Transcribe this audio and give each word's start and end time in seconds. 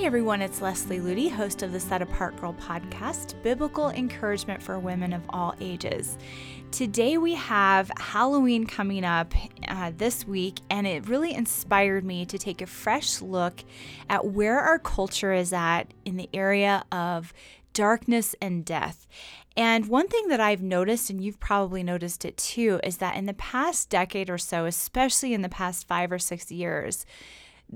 Hey 0.00 0.06
everyone, 0.06 0.40
it's 0.40 0.62
Leslie 0.62 0.98
Ludy, 0.98 1.30
host 1.30 1.62
of 1.62 1.72
the 1.72 1.78
Set 1.78 2.00
Apart 2.00 2.40
Girl 2.40 2.54
podcast, 2.54 3.34
biblical 3.42 3.90
encouragement 3.90 4.62
for 4.62 4.78
women 4.78 5.12
of 5.12 5.20
all 5.28 5.54
ages. 5.60 6.16
Today 6.70 7.18
we 7.18 7.34
have 7.34 7.90
Halloween 7.98 8.64
coming 8.66 9.04
up 9.04 9.34
uh, 9.68 9.92
this 9.94 10.26
week, 10.26 10.60
and 10.70 10.86
it 10.86 11.06
really 11.06 11.34
inspired 11.34 12.02
me 12.02 12.24
to 12.24 12.38
take 12.38 12.62
a 12.62 12.66
fresh 12.66 13.20
look 13.20 13.62
at 14.08 14.24
where 14.24 14.60
our 14.60 14.78
culture 14.78 15.34
is 15.34 15.52
at 15.52 15.92
in 16.06 16.16
the 16.16 16.30
area 16.32 16.82
of 16.90 17.34
darkness 17.74 18.34
and 18.40 18.64
death. 18.64 19.06
And 19.54 19.86
one 19.86 20.08
thing 20.08 20.28
that 20.28 20.40
I've 20.40 20.62
noticed, 20.62 21.10
and 21.10 21.22
you've 21.22 21.40
probably 21.40 21.82
noticed 21.82 22.24
it 22.24 22.38
too, 22.38 22.80
is 22.82 22.96
that 22.96 23.16
in 23.16 23.26
the 23.26 23.34
past 23.34 23.90
decade 23.90 24.30
or 24.30 24.38
so, 24.38 24.64
especially 24.64 25.34
in 25.34 25.42
the 25.42 25.50
past 25.50 25.86
five 25.86 26.10
or 26.10 26.18
six 26.18 26.50
years, 26.50 27.04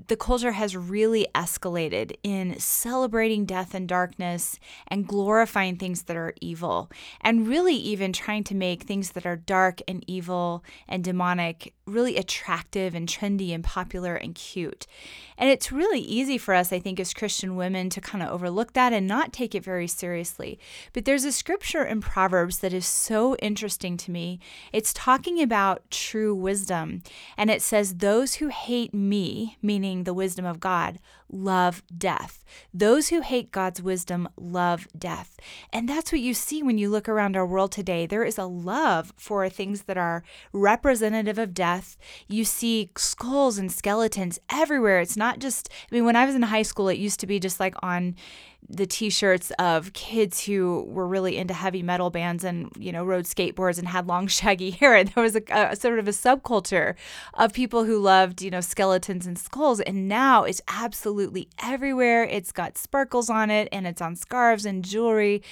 the 0.08 0.16
culture 0.16 0.52
has 0.52 0.76
really 0.76 1.26
escalated 1.34 2.16
in 2.22 2.58
celebrating 2.58 3.44
death 3.44 3.74
and 3.74 3.88
darkness 3.88 4.58
and 4.88 5.06
glorifying 5.06 5.76
things 5.76 6.04
that 6.04 6.16
are 6.16 6.34
evil, 6.40 6.90
and 7.20 7.46
really 7.46 7.74
even 7.74 8.12
trying 8.12 8.44
to 8.44 8.54
make 8.54 8.82
things 8.82 9.12
that 9.12 9.26
are 9.26 9.36
dark 9.36 9.80
and 9.86 10.04
evil 10.06 10.64
and 10.88 11.04
demonic 11.04 11.74
really 11.86 12.16
attractive 12.16 12.94
and 12.94 13.08
trendy 13.08 13.54
and 13.54 13.62
popular 13.62 14.14
and 14.14 14.34
cute. 14.34 14.86
And 15.36 15.50
it's 15.50 15.72
really 15.72 16.00
easy 16.00 16.38
for 16.38 16.54
us, 16.54 16.72
I 16.72 16.78
think, 16.78 16.98
as 16.98 17.12
Christian 17.12 17.56
women 17.56 17.90
to 17.90 18.00
kind 18.00 18.22
of 18.22 18.30
overlook 18.30 18.72
that 18.72 18.92
and 18.92 19.06
not 19.06 19.32
take 19.32 19.54
it 19.54 19.64
very 19.64 19.86
seriously. 19.86 20.58
But 20.92 21.04
there's 21.04 21.24
a 21.24 21.32
scripture 21.32 21.84
in 21.84 22.00
Proverbs 22.00 22.58
that 22.58 22.72
is 22.72 22.86
so 22.86 23.34
interesting 23.36 23.96
to 23.98 24.10
me. 24.10 24.38
It's 24.72 24.92
talking 24.92 25.42
about 25.42 25.90
true 25.90 26.34
wisdom, 26.34 27.02
and 27.36 27.50
it 27.50 27.62
says, 27.62 27.96
Those 27.96 28.36
who 28.36 28.48
hate 28.48 28.94
me, 28.94 29.58
meaning 29.60 30.04
the 30.04 30.14
wisdom 30.14 30.44
of 30.44 30.60
God, 30.60 30.98
love 31.34 31.82
death. 31.96 32.44
Those 32.72 33.08
who 33.08 33.20
hate 33.20 33.50
God's 33.50 33.82
wisdom 33.82 34.28
love 34.36 34.86
death. 34.96 35.36
And 35.72 35.88
that's 35.88 36.12
what 36.12 36.20
you 36.20 36.32
see 36.32 36.62
when 36.62 36.78
you 36.78 36.88
look 36.88 37.08
around 37.08 37.36
our 37.36 37.46
world 37.46 37.72
today. 37.72 38.06
There 38.06 38.24
is 38.24 38.38
a 38.38 38.44
love 38.44 39.12
for 39.16 39.48
things 39.48 39.82
that 39.82 39.98
are 39.98 40.22
representative 40.52 41.38
of 41.38 41.52
death. 41.52 41.96
You 42.28 42.44
see 42.44 42.90
skulls 42.96 43.58
and 43.58 43.70
skeletons 43.70 44.38
everywhere. 44.48 45.00
It's 45.00 45.16
not 45.16 45.40
just, 45.40 45.68
I 45.90 45.94
mean, 45.94 46.04
when 46.04 46.16
I 46.16 46.24
was 46.24 46.34
in 46.34 46.42
high 46.42 46.62
school, 46.62 46.88
it 46.88 46.98
used 46.98 47.20
to 47.20 47.26
be 47.26 47.40
just 47.40 47.58
like 47.58 47.74
on 47.82 48.14
the 48.68 48.86
t-shirts 48.86 49.52
of 49.58 49.92
kids 49.92 50.44
who 50.44 50.84
were 50.88 51.06
really 51.06 51.36
into 51.36 51.52
heavy 51.52 51.82
metal 51.82 52.08
bands 52.08 52.44
and 52.44 52.72
you 52.78 52.90
know 52.92 53.04
rode 53.04 53.24
skateboards 53.24 53.78
and 53.78 53.88
had 53.88 54.06
long 54.06 54.26
shaggy 54.34 54.70
hair. 54.70 54.94
And 54.94 55.08
there 55.10 55.22
was 55.22 55.36
a, 55.36 55.42
a, 55.50 55.76
sort 55.76 55.98
of 55.98 56.08
a 56.08 56.12
subculture 56.12 56.94
of 57.34 57.52
people 57.52 57.84
who 57.84 57.98
loved 57.98 58.40
you 58.40 58.50
know 58.50 58.60
skeletons 58.60 59.26
and 59.26 59.38
skulls. 59.38 59.80
And 59.80 60.08
now 60.08 60.44
it's 60.44 60.62
absolutely 60.68 61.48
everywhere. 61.62 62.24
It's 62.24 62.52
got 62.52 62.78
sparkles 62.78 63.28
on 63.28 63.50
it 63.50 63.68
and 63.70 63.86
it's 63.86 64.00
on 64.00 64.16
scarves 64.16 64.64
and 64.64 64.84
jewelry. 64.84 65.42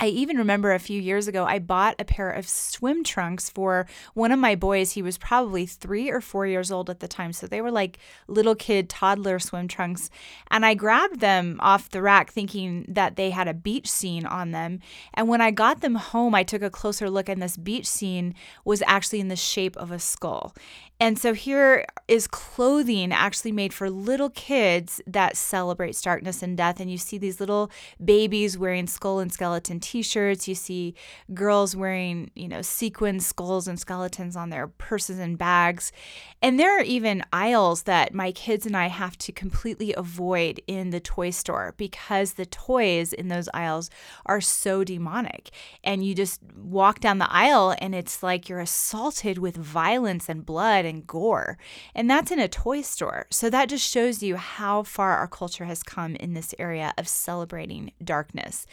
I 0.00 0.06
even 0.06 0.36
remember 0.36 0.72
a 0.72 0.80
few 0.80 1.00
years 1.00 1.28
ago 1.28 1.44
i 1.44 1.58
bought 1.58 1.94
a 2.00 2.04
pair 2.04 2.30
of 2.30 2.48
swim 2.48 3.04
trunks 3.04 3.48
for 3.48 3.86
one 4.14 4.32
of 4.32 4.38
my 4.38 4.54
boys. 4.54 4.92
He 4.92 5.02
was 5.02 5.18
probably 5.18 5.66
three 5.66 6.10
or 6.10 6.20
four 6.20 6.46
years 6.46 6.72
old 6.72 6.88
at 6.88 7.00
the 7.00 7.08
time. 7.08 7.32
So 7.32 7.46
they 7.46 7.60
were 7.60 7.70
like 7.70 7.98
little 8.26 8.54
kid 8.54 8.88
toddler 8.88 9.38
swim 9.38 9.68
trunks. 9.68 10.10
And 10.50 10.64
i 10.64 10.74
grabbed 10.74 11.20
them 11.20 11.58
off 11.60 11.90
the 11.90 12.02
rack 12.02 12.30
thinking 12.30 12.61
thinking 12.62 12.92
that 12.92 13.16
they 13.16 13.30
had 13.30 13.48
a 13.48 13.54
beach 13.54 13.90
scene 13.90 14.26
on 14.26 14.50
them. 14.50 14.80
And 15.14 15.28
when 15.28 15.40
I 15.40 15.50
got 15.50 15.80
them 15.80 15.96
home, 15.96 16.34
I 16.34 16.42
took 16.42 16.62
a 16.62 16.70
closer 16.70 17.10
look, 17.10 17.28
and 17.28 17.42
this 17.42 17.56
beach 17.56 17.86
scene 17.86 18.34
was 18.64 18.82
actually 18.86 19.20
in 19.20 19.28
the 19.28 19.36
shape 19.36 19.76
of 19.76 19.90
a 19.90 19.98
skull. 19.98 20.54
And 21.02 21.18
so 21.18 21.34
here 21.34 21.84
is 22.06 22.28
clothing 22.28 23.12
actually 23.12 23.50
made 23.50 23.74
for 23.74 23.90
little 23.90 24.30
kids 24.30 25.00
that 25.04 25.36
celebrates 25.36 26.00
darkness 26.00 26.44
and 26.44 26.56
death. 26.56 26.78
And 26.78 26.88
you 26.88 26.96
see 26.96 27.18
these 27.18 27.40
little 27.40 27.72
babies 28.04 28.56
wearing 28.56 28.86
skull 28.86 29.18
and 29.18 29.32
skeleton 29.32 29.80
t 29.80 30.02
shirts. 30.02 30.46
You 30.46 30.54
see 30.54 30.94
girls 31.34 31.74
wearing, 31.74 32.30
you 32.36 32.46
know, 32.46 32.62
sequin 32.62 33.18
skulls 33.18 33.66
and 33.66 33.80
skeletons 33.80 34.36
on 34.36 34.50
their 34.50 34.68
purses 34.68 35.18
and 35.18 35.36
bags. 35.36 35.90
And 36.40 36.60
there 36.60 36.78
are 36.78 36.84
even 36.84 37.24
aisles 37.32 37.82
that 37.82 38.14
my 38.14 38.30
kids 38.30 38.64
and 38.64 38.76
I 38.76 38.86
have 38.86 39.18
to 39.18 39.32
completely 39.32 39.92
avoid 39.94 40.60
in 40.68 40.90
the 40.90 41.00
toy 41.00 41.30
store 41.30 41.74
because 41.76 42.34
the 42.34 42.46
toys 42.52 43.12
in 43.12 43.28
those 43.28 43.48
aisles 43.52 43.90
are 44.26 44.40
so 44.40 44.84
demonic. 44.84 45.50
And 45.82 46.04
you 46.04 46.14
just 46.14 46.40
walk 46.54 47.00
down 47.00 47.18
the 47.18 47.32
aisle 47.32 47.74
and 47.78 47.94
it's 47.94 48.22
like 48.22 48.48
you're 48.48 48.60
assaulted 48.60 49.38
with 49.38 49.56
violence 49.56 50.28
and 50.28 50.46
blood 50.46 50.84
and 50.84 51.04
gore. 51.06 51.58
And 51.94 52.08
that's 52.08 52.30
in 52.30 52.38
a 52.38 52.48
toy 52.48 52.82
store. 52.82 53.26
So 53.30 53.50
that 53.50 53.68
just 53.68 53.88
shows 53.88 54.22
you 54.22 54.36
how 54.36 54.84
far 54.84 55.16
our 55.16 55.26
culture 55.26 55.64
has 55.64 55.82
come 55.82 56.14
in 56.16 56.34
this 56.34 56.54
area 56.58 56.92
of 56.96 57.08
celebrating 57.08 57.92
darkness. 58.04 58.66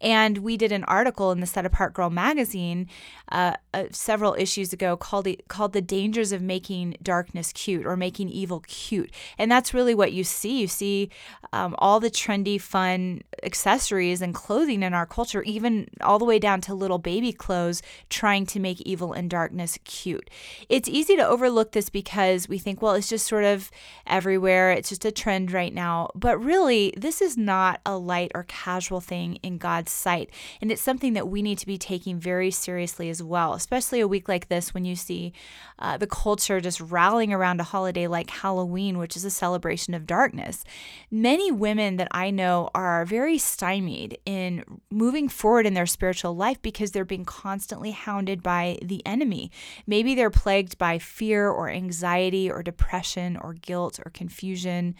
And 0.00 0.38
we 0.38 0.56
did 0.56 0.72
an 0.72 0.84
article 0.84 1.32
in 1.32 1.40
the 1.40 1.46
Set 1.46 1.66
Apart 1.66 1.94
Girl 1.94 2.10
magazine 2.10 2.88
uh, 3.32 3.54
uh, 3.72 3.84
several 3.90 4.34
issues 4.38 4.72
ago 4.72 4.96
called 4.96 5.26
it, 5.26 5.48
called 5.48 5.72
"The 5.72 5.82
Dangers 5.82 6.30
of 6.30 6.42
Making 6.42 6.96
Darkness 7.02 7.52
Cute" 7.52 7.86
or 7.86 7.96
making 7.96 8.28
evil 8.28 8.60
cute. 8.60 9.10
And 9.38 9.50
that's 9.50 9.74
really 9.74 9.94
what 9.94 10.12
you 10.12 10.22
see. 10.22 10.60
You 10.60 10.68
see 10.68 11.10
um, 11.52 11.74
all 11.78 12.00
the 12.00 12.10
trendy, 12.10 12.60
fun 12.60 13.22
accessories 13.42 14.22
and 14.22 14.34
clothing 14.34 14.82
in 14.82 14.94
our 14.94 15.06
culture, 15.06 15.42
even 15.42 15.88
all 16.00 16.18
the 16.18 16.24
way 16.24 16.38
down 16.38 16.60
to 16.62 16.74
little 16.74 16.98
baby 16.98 17.32
clothes, 17.32 17.82
trying 18.08 18.46
to 18.46 18.60
make 18.60 18.80
evil 18.82 19.12
and 19.12 19.30
darkness 19.30 19.78
cute. 19.84 20.30
It's 20.68 20.88
easy 20.88 21.16
to 21.16 21.26
overlook 21.26 21.72
this 21.72 21.88
because 21.90 22.48
we 22.48 22.58
think, 22.58 22.80
well, 22.80 22.94
it's 22.94 23.08
just 23.08 23.26
sort 23.26 23.44
of 23.44 23.70
everywhere. 24.06 24.70
It's 24.70 24.88
just 24.88 25.04
a 25.04 25.12
trend 25.12 25.52
right 25.52 25.72
now. 25.72 26.10
But 26.14 26.38
really, 26.38 26.94
this 26.96 27.20
is 27.20 27.36
not 27.36 27.80
a 27.84 27.96
light 27.96 28.32
or 28.34 28.44
casual 28.44 29.00
thing 29.00 29.36
in 29.36 29.58
God's 29.58 29.92
sight. 29.92 30.30
And 30.60 30.70
it's 30.70 30.82
something 30.82 31.12
that 31.14 31.28
we 31.28 31.42
need 31.42 31.58
to 31.58 31.66
be 31.66 31.78
taking 31.78 32.18
very 32.18 32.50
seriously 32.50 33.10
as 33.10 33.22
well, 33.22 33.54
especially 33.54 34.00
a 34.00 34.08
week 34.08 34.28
like 34.28 34.48
this 34.48 34.72
when 34.72 34.84
you 34.84 34.96
see 34.96 35.32
uh, 35.78 35.96
the 35.96 36.06
culture 36.06 36.60
just 36.60 36.80
rallying 36.80 37.32
around 37.32 37.60
a 37.60 37.64
holiday 37.64 38.06
like 38.06 38.30
Halloween, 38.30 38.98
which 38.98 39.16
is 39.16 39.24
a 39.24 39.30
celebration 39.30 39.94
of 39.94 40.06
darkness. 40.06 40.64
Many 41.10 41.50
women 41.50 41.96
that 41.96 42.08
I 42.10 42.30
know 42.30 42.70
are 42.74 43.04
very 43.14 43.38
stymied 43.38 44.18
in 44.26 44.64
moving 44.90 45.28
forward 45.28 45.66
in 45.66 45.74
their 45.74 45.86
spiritual 45.86 46.34
life 46.34 46.60
because 46.62 46.90
they're 46.90 47.04
being 47.04 47.24
constantly 47.24 47.92
hounded 47.92 48.42
by 48.42 48.76
the 48.82 49.00
enemy. 49.06 49.52
Maybe 49.86 50.16
they're 50.16 50.30
plagued 50.30 50.78
by 50.78 50.98
fear 50.98 51.48
or 51.48 51.70
anxiety 51.70 52.50
or 52.50 52.60
depression 52.60 53.36
or 53.36 53.52
guilt 53.52 54.00
or 54.04 54.10
confusion 54.10 54.96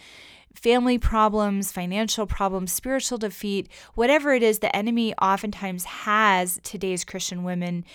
family 0.55 0.97
problems, 0.97 1.71
financial 1.71 2.25
problems, 2.25 2.71
spiritual 2.71 3.17
defeat, 3.17 3.69
whatever 3.93 4.33
it 4.33 4.43
is, 4.43 4.59
the 4.59 4.75
enemy 4.75 5.13
oftentimes 5.15 5.85
has 5.85 6.59
today's 6.63 7.03
Christian 7.03 7.43
women 7.43 7.85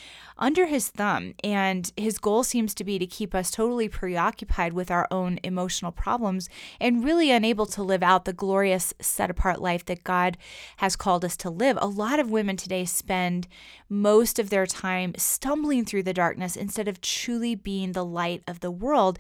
under 0.41 0.66
his 0.66 0.88
thumb. 0.88 1.34
And 1.44 1.93
his 1.97 2.19
goal 2.19 2.43
seems 2.43 2.75
to 2.75 2.84
be 2.84 2.99
to 2.99 3.06
keep 3.06 3.34
us 3.34 3.50
totally 3.50 3.88
preoccupied 3.88 4.72
with 4.72 4.91
our 4.91 5.06
own 5.10 5.38
emotional 5.44 5.93
problems 5.93 6.49
and 6.81 7.04
really 7.04 7.31
unable 7.31 7.66
to 7.66 7.82
live 7.82 8.03
out 8.03 8.25
the 8.25 8.32
glorious, 8.32 8.94
set 9.00 9.31
apart 9.31 9.60
life 9.60 9.84
that 9.84 10.03
God 10.03 10.38
has 10.78 10.97
called 10.97 11.25
us 11.25 11.37
to 11.38 11.50
live. 11.50 11.76
A 11.81 11.87
lot 11.87 12.19
of 12.19 12.31
women 12.31 12.56
today 12.56 12.87
spend 12.87 13.49
most 13.88 14.38
of 14.38 14.50
their 14.50 14.66
time 14.66 15.12
stumbling 15.16 15.84
through 15.84 16.04
the 16.04 16.15
darkness 16.15 16.56
instead 16.56 16.88
of 16.88 17.00
truly 17.00 17.54
being 17.54 17.93
the 17.93 18.04
light 18.04 18.43
of 18.49 18.60
the 18.60 18.70
world. 18.70 19.19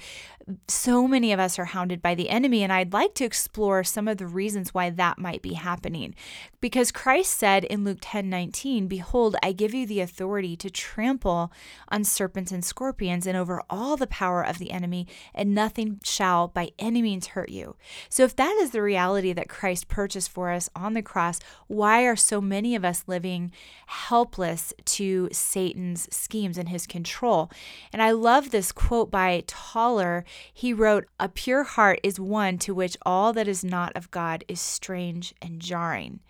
So 0.68 1.06
many 1.06 1.32
of 1.32 1.40
us 1.40 1.58
are 1.58 1.66
hounded 1.66 2.00
by 2.00 2.14
the 2.14 2.30
enemy, 2.30 2.62
and 2.62 2.72
I'd 2.72 2.92
like 2.92 3.14
to 3.16 3.24
explore 3.30 3.84
some 3.84 4.08
of 4.08 4.18
the 4.18 4.26
reasons 4.26 4.74
why 4.74 4.90
that 4.90 5.16
might 5.16 5.40
be 5.40 5.52
happening. 5.52 6.16
Because 6.60 6.90
Christ 6.90 7.38
said 7.38 7.62
in 7.62 7.84
Luke 7.84 7.98
10 8.00 8.28
19, 8.28 8.88
Behold, 8.88 9.36
I 9.40 9.52
give 9.52 9.72
you 9.72 9.86
the 9.86 10.00
authority 10.00 10.56
to 10.56 10.68
trample 10.68 11.52
on 11.90 12.02
serpents 12.02 12.50
and 12.50 12.64
scorpions 12.64 13.28
and 13.28 13.36
over 13.36 13.62
all 13.70 13.96
the 13.96 14.08
power 14.08 14.44
of 14.44 14.58
the 14.58 14.72
enemy, 14.72 15.06
and 15.32 15.54
nothing 15.54 16.00
shall 16.02 16.48
by 16.48 16.70
any 16.76 17.02
means 17.02 17.28
hurt 17.28 17.50
you. 17.50 17.76
So, 18.08 18.24
if 18.24 18.34
that 18.34 18.58
is 18.60 18.72
the 18.72 18.82
reality 18.82 19.32
that 19.32 19.48
Christ 19.48 19.86
purchased 19.86 20.30
for 20.30 20.50
us 20.50 20.68
on 20.74 20.94
the 20.94 21.02
cross, 21.02 21.38
why 21.68 22.02
are 22.02 22.16
so 22.16 22.40
many 22.40 22.74
of 22.74 22.84
us 22.84 23.04
living 23.06 23.52
helpless 23.86 24.74
to 24.86 25.28
Satan's 25.30 26.12
schemes 26.12 26.58
and 26.58 26.68
his 26.68 26.84
control? 26.84 27.48
And 27.92 28.02
I 28.02 28.10
love 28.10 28.50
this 28.50 28.72
quote 28.72 29.08
by 29.08 29.44
Toller. 29.46 30.24
He 30.52 30.72
wrote, 30.72 31.06
A 31.20 31.28
pure 31.28 31.62
heart 31.62 32.00
is 32.02 32.18
one 32.18 32.58
to 32.58 32.74
which 32.74 32.96
all 33.06 33.19
that 33.34 33.46
is 33.46 33.62
not 33.62 33.94
of 33.96 34.10
God 34.10 34.44
is 34.48 34.60
strange 34.60 35.34
and 35.42 35.60
jarring. 35.60 36.20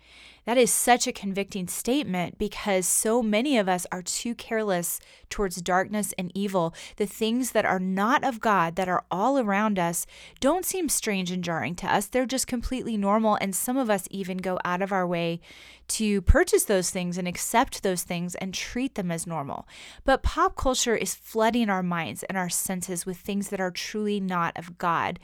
That 0.45 0.57
is 0.57 0.71
such 0.71 1.07
a 1.07 1.13
convicting 1.13 1.67
statement 1.67 2.37
because 2.37 2.85
so 2.85 3.21
many 3.21 3.57
of 3.57 3.69
us 3.69 3.85
are 3.91 4.01
too 4.01 4.35
careless 4.35 4.99
towards 5.31 5.61
darkness 5.61 6.13
and 6.17 6.31
evil. 6.35 6.75
The 6.97 7.07
things 7.07 7.51
that 7.51 7.65
are 7.65 7.79
not 7.79 8.23
of 8.23 8.39
God, 8.39 8.75
that 8.75 8.89
are 8.89 9.03
all 9.09 9.39
around 9.39 9.79
us, 9.79 10.05
don't 10.39 10.65
seem 10.65 10.89
strange 10.89 11.31
and 11.31 11.43
jarring 11.43 11.75
to 11.75 11.91
us. 11.91 12.05
They're 12.05 12.25
just 12.25 12.45
completely 12.45 12.97
normal. 12.97 13.37
And 13.41 13.55
some 13.55 13.77
of 13.77 13.89
us 13.89 14.07
even 14.11 14.37
go 14.37 14.59
out 14.63 14.81
of 14.81 14.91
our 14.91 15.07
way 15.07 15.39
to 15.91 16.21
purchase 16.21 16.63
those 16.63 16.89
things 16.89 17.17
and 17.17 17.27
accept 17.27 17.83
those 17.83 18.03
things 18.03 18.35
and 18.35 18.53
treat 18.53 18.95
them 18.95 19.11
as 19.11 19.27
normal. 19.27 19.67
But 20.05 20.23
pop 20.23 20.55
culture 20.55 20.95
is 20.95 21.15
flooding 21.15 21.69
our 21.69 21.83
minds 21.83 22.23
and 22.23 22.37
our 22.37 22.49
senses 22.49 23.05
with 23.05 23.17
things 23.17 23.49
that 23.49 23.59
are 23.59 23.71
truly 23.71 24.19
not 24.19 24.57
of 24.57 24.77
God. 24.77 25.19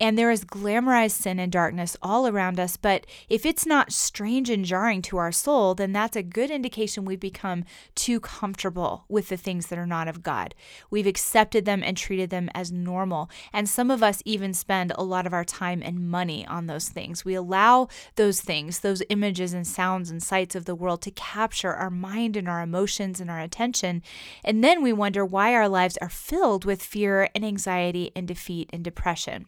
And 0.00 0.18
there 0.18 0.30
is 0.30 0.44
glamorized 0.44 1.12
sin 1.12 1.38
and 1.38 1.52
darkness 1.52 1.96
all 2.02 2.26
around 2.26 2.58
us. 2.58 2.76
But 2.76 3.06
if 3.28 3.46
it's 3.46 3.64
not 3.64 3.92
strange 3.92 4.50
and 4.50 4.64
jarring 4.64 5.02
to 5.02 5.18
our 5.18 5.32
soul, 5.32 5.74
then 5.74 5.92
that's 5.92 6.16
a 6.16 6.22
good 6.22 6.50
indication 6.50 7.04
we've 7.04 7.20
become 7.20 7.64
too 7.94 8.18
comfortable 8.20 9.04
with 9.08 9.28
the 9.28 9.36
things 9.36 9.47
that 9.48 9.78
are 9.78 9.86
not 9.86 10.08
of 10.08 10.22
God. 10.22 10.54
We've 10.90 11.06
accepted 11.06 11.64
them 11.64 11.82
and 11.82 11.96
treated 11.96 12.30
them 12.30 12.48
as 12.54 12.72
normal. 12.72 13.30
And 13.52 13.68
some 13.68 13.90
of 13.90 14.02
us 14.02 14.22
even 14.24 14.54
spend 14.54 14.92
a 14.94 15.02
lot 15.02 15.26
of 15.26 15.32
our 15.32 15.44
time 15.44 15.82
and 15.84 16.08
money 16.08 16.46
on 16.46 16.66
those 16.66 16.88
things. 16.88 17.24
We 17.24 17.34
allow 17.34 17.88
those 18.16 18.40
things, 18.40 18.80
those 18.80 19.02
images 19.10 19.52
and 19.52 19.66
sounds 19.66 19.88
sounds 19.88 20.10
and 20.10 20.22
sights 20.22 20.54
of 20.54 20.64
the 20.64 20.74
world 20.74 21.02
to 21.02 21.10
capture 21.10 21.72
our 21.72 21.90
mind 21.90 22.36
and 22.36 22.48
our 22.48 22.62
emotions 22.62 23.20
and 23.20 23.30
our 23.30 23.40
attention. 23.40 24.02
And 24.44 24.62
then 24.62 24.82
we 24.82 24.92
wonder 24.92 25.24
why 25.24 25.54
our 25.54 25.68
lives 25.68 25.96
are 25.98 26.08
filled 26.08 26.64
with 26.64 26.82
fear 26.82 27.28
and 27.34 27.44
anxiety 27.44 28.12
and 28.14 28.28
defeat 28.28 28.70
and 28.72 28.84
depression. 28.84 29.46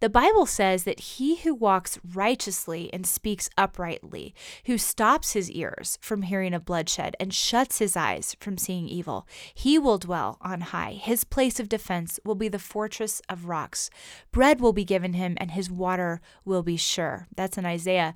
The 0.00 0.08
Bible 0.08 0.46
says 0.46 0.84
that 0.84 1.00
he 1.00 1.36
who 1.36 1.54
walks 1.54 1.98
righteously 2.14 2.90
and 2.92 3.06
speaks 3.06 3.50
uprightly, 3.56 4.34
who 4.66 4.78
stops 4.78 5.32
his 5.32 5.50
ears 5.50 5.98
from 6.00 6.22
hearing 6.22 6.54
of 6.54 6.64
bloodshed 6.64 7.14
and 7.20 7.32
shuts 7.32 7.78
his 7.78 7.96
eyes 7.96 8.36
from 8.40 8.58
seeing 8.58 8.88
evil, 8.88 9.26
he 9.54 9.78
will 9.78 9.98
dwell 9.98 10.38
on 10.40 10.60
high. 10.60 10.92
His 10.92 11.24
place 11.24 11.58
of 11.60 11.68
defense 11.68 12.20
will 12.24 12.34
be 12.34 12.48
the 12.48 12.58
fortress 12.58 13.20
of 13.28 13.46
rocks. 13.46 13.90
Bread 14.32 14.60
will 14.60 14.72
be 14.72 14.84
given 14.84 15.14
him, 15.14 15.36
and 15.38 15.50
his 15.50 15.70
water 15.70 16.20
will 16.44 16.62
be 16.62 16.76
sure. 16.76 17.26
That's 17.36 17.58
in 17.58 17.66
Isaiah. 17.66 18.14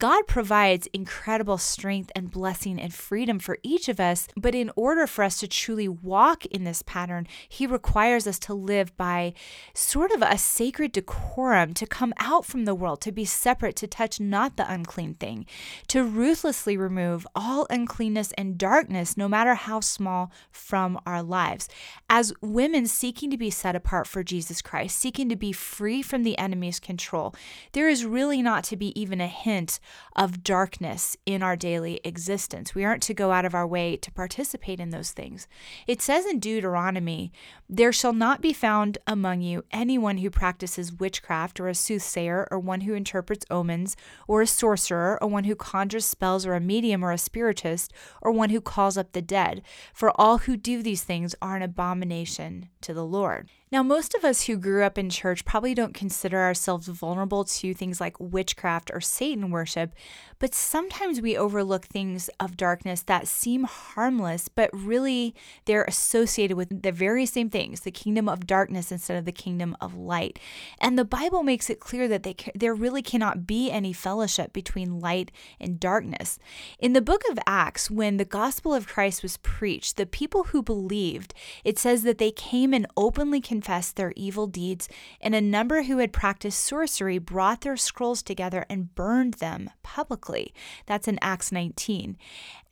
God 0.00 0.26
provides 0.26 0.88
incredible 0.94 1.58
strength 1.58 2.10
and 2.16 2.30
blessing 2.30 2.80
and 2.80 2.92
freedom 2.92 3.38
for 3.38 3.58
each 3.62 3.86
of 3.86 4.00
us. 4.00 4.28
But 4.34 4.54
in 4.54 4.70
order 4.74 5.06
for 5.06 5.22
us 5.22 5.38
to 5.40 5.46
truly 5.46 5.88
walk 5.88 6.46
in 6.46 6.64
this 6.64 6.80
pattern, 6.80 7.26
He 7.46 7.66
requires 7.66 8.26
us 8.26 8.38
to 8.40 8.54
live 8.54 8.96
by 8.96 9.34
sort 9.74 10.10
of 10.10 10.22
a 10.22 10.38
sacred 10.38 10.92
decorum, 10.92 11.74
to 11.74 11.86
come 11.86 12.14
out 12.18 12.46
from 12.46 12.64
the 12.64 12.74
world, 12.74 13.02
to 13.02 13.12
be 13.12 13.26
separate, 13.26 13.76
to 13.76 13.86
touch 13.86 14.18
not 14.18 14.56
the 14.56 14.72
unclean 14.72 15.16
thing, 15.16 15.44
to 15.88 16.02
ruthlessly 16.02 16.78
remove 16.78 17.26
all 17.36 17.66
uncleanness 17.68 18.32
and 18.38 18.56
darkness, 18.56 19.18
no 19.18 19.28
matter 19.28 19.54
how 19.54 19.80
small, 19.80 20.32
from 20.50 20.98
our 21.04 21.22
lives. 21.22 21.68
As 22.08 22.32
women 22.40 22.86
seeking 22.86 23.30
to 23.30 23.36
be 23.36 23.50
set 23.50 23.76
apart 23.76 24.06
for 24.06 24.24
Jesus 24.24 24.62
Christ, 24.62 24.98
seeking 24.98 25.28
to 25.28 25.36
be 25.36 25.52
free 25.52 26.00
from 26.00 26.22
the 26.22 26.38
enemy's 26.38 26.80
control, 26.80 27.34
there 27.72 27.90
is 27.90 28.06
really 28.06 28.40
not 28.40 28.64
to 28.64 28.78
be 28.78 28.98
even 28.98 29.20
a 29.20 29.26
hint 29.26 29.78
of 30.16 30.42
darkness 30.42 31.16
in 31.26 31.42
our 31.42 31.56
daily 31.56 32.00
existence. 32.04 32.74
We 32.74 32.84
aren't 32.84 33.02
to 33.04 33.14
go 33.14 33.32
out 33.32 33.44
of 33.44 33.54
our 33.54 33.66
way 33.66 33.96
to 33.96 34.12
participate 34.12 34.80
in 34.80 34.90
those 34.90 35.12
things. 35.12 35.48
It 35.86 36.02
says 36.02 36.26
in 36.26 36.38
Deuteronomy, 36.38 37.32
There 37.68 37.92
shall 37.92 38.12
not 38.12 38.40
be 38.40 38.52
found 38.52 38.98
among 39.06 39.42
you 39.42 39.64
anyone 39.70 40.18
who 40.18 40.30
practices 40.30 40.92
witchcraft, 40.92 41.60
or 41.60 41.68
a 41.68 41.74
soothsayer, 41.74 42.48
or 42.50 42.58
one 42.58 42.82
who 42.82 42.94
interprets 42.94 43.46
omens, 43.50 43.96
or 44.26 44.42
a 44.42 44.46
sorcerer, 44.46 45.18
or 45.20 45.28
one 45.28 45.44
who 45.44 45.54
conjures 45.54 46.04
spells, 46.04 46.46
or 46.46 46.54
a 46.54 46.60
medium, 46.60 47.04
or 47.04 47.12
a 47.12 47.18
spiritist, 47.18 47.92
or 48.20 48.32
one 48.32 48.50
who 48.50 48.60
calls 48.60 48.98
up 48.98 49.12
the 49.12 49.22
dead. 49.22 49.62
For 49.94 50.12
all 50.20 50.38
who 50.38 50.56
do 50.56 50.82
these 50.82 51.04
things 51.04 51.34
are 51.40 51.56
an 51.56 51.62
abomination 51.62 52.68
to 52.82 52.94
the 52.94 53.04
Lord. 53.04 53.48
Now, 53.72 53.84
most 53.84 54.16
of 54.16 54.24
us 54.24 54.46
who 54.46 54.56
grew 54.56 54.82
up 54.82 54.98
in 54.98 55.10
church 55.10 55.44
probably 55.44 55.74
don't 55.74 55.94
consider 55.94 56.38
ourselves 56.38 56.88
vulnerable 56.88 57.44
to 57.44 57.72
things 57.72 58.00
like 58.00 58.16
witchcraft 58.18 58.90
or 58.92 59.00
Satan 59.00 59.52
worship, 59.52 59.94
but 60.40 60.56
sometimes 60.56 61.20
we 61.20 61.36
overlook 61.36 61.84
things 61.84 62.28
of 62.40 62.56
darkness 62.56 63.02
that 63.02 63.28
seem 63.28 63.62
harmless, 63.62 64.48
but 64.48 64.70
really 64.72 65.36
they're 65.66 65.84
associated 65.84 66.56
with 66.56 66.82
the 66.82 66.90
very 66.90 67.24
same 67.26 67.48
things 67.48 67.82
the 67.82 67.92
kingdom 67.92 68.28
of 68.28 68.44
darkness 68.44 68.90
instead 68.90 69.16
of 69.16 69.24
the 69.24 69.30
kingdom 69.30 69.76
of 69.80 69.94
light. 69.94 70.40
And 70.80 70.98
the 70.98 71.04
Bible 71.04 71.44
makes 71.44 71.70
it 71.70 71.78
clear 71.78 72.08
that 72.08 72.24
they, 72.24 72.34
there 72.56 72.74
really 72.74 73.02
cannot 73.02 73.46
be 73.46 73.70
any 73.70 73.92
fellowship 73.92 74.52
between 74.52 74.98
light 74.98 75.30
and 75.60 75.78
darkness. 75.78 76.40
In 76.80 76.92
the 76.92 77.00
book 77.00 77.22
of 77.30 77.38
Acts, 77.46 77.88
when 77.88 78.16
the 78.16 78.24
gospel 78.24 78.74
of 78.74 78.88
Christ 78.88 79.22
was 79.22 79.36
preached, 79.36 79.96
the 79.96 80.06
people 80.06 80.44
who 80.44 80.60
believed, 80.60 81.34
it 81.62 81.78
says 81.78 82.02
that 82.02 82.18
they 82.18 82.32
came 82.32 82.74
and 82.74 82.88
openly 82.96 83.40
their 83.66 84.12
evil 84.16 84.46
deeds, 84.46 84.88
and 85.20 85.34
a 85.34 85.40
number 85.40 85.82
who 85.82 85.98
had 85.98 86.12
practiced 86.12 86.64
sorcery 86.64 87.18
brought 87.18 87.60
their 87.60 87.76
scrolls 87.76 88.22
together 88.22 88.66
and 88.68 88.94
burned 88.94 89.34
them 89.34 89.70
publicly. 89.82 90.52
That's 90.86 91.08
in 91.08 91.18
Acts 91.22 91.52
19. 91.52 92.16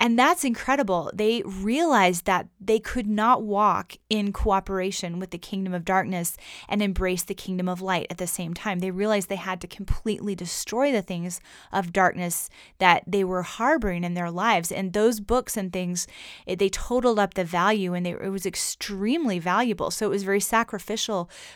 And 0.00 0.16
that's 0.16 0.44
incredible. 0.44 1.10
They 1.12 1.42
realized 1.44 2.24
that 2.26 2.46
they 2.60 2.78
could 2.78 3.06
not 3.06 3.42
walk 3.42 3.96
in 4.08 4.32
cooperation 4.32 5.18
with 5.18 5.30
the 5.30 5.38
kingdom 5.38 5.74
of 5.74 5.84
darkness 5.84 6.36
and 6.68 6.80
embrace 6.80 7.24
the 7.24 7.34
kingdom 7.34 7.68
of 7.68 7.82
light 7.82 8.06
at 8.08 8.18
the 8.18 8.28
same 8.28 8.54
time. 8.54 8.78
They 8.78 8.92
realized 8.92 9.28
they 9.28 9.36
had 9.36 9.60
to 9.62 9.66
completely 9.66 10.36
destroy 10.36 10.92
the 10.92 11.02
things 11.02 11.40
of 11.72 11.92
darkness 11.92 12.48
that 12.78 13.02
they 13.08 13.24
were 13.24 13.42
harboring 13.42 14.04
in 14.04 14.14
their 14.14 14.30
lives. 14.30 14.70
And 14.70 14.92
those 14.92 15.18
books 15.18 15.56
and 15.56 15.72
things, 15.72 16.06
they 16.46 16.68
totaled 16.68 17.18
up 17.18 17.34
the 17.34 17.44
value 17.44 17.92
and 17.92 18.06
they, 18.06 18.12
it 18.12 18.30
was 18.30 18.46
extremely 18.46 19.40
valuable. 19.40 19.90
So 19.90 20.06
it 20.06 20.10
was 20.10 20.22
very 20.22 20.40
sacrificial, 20.40 20.77